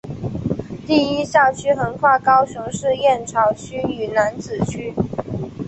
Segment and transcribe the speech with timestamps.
[0.87, 4.91] 第一校区横跨高雄市燕巢区与楠梓区。